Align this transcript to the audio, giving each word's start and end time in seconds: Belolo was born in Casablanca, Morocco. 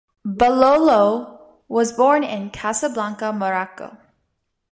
Belolo 0.25 1.41
was 1.67 1.93
born 1.93 2.23
in 2.23 2.49
Casablanca, 2.49 3.31
Morocco. 3.31 3.97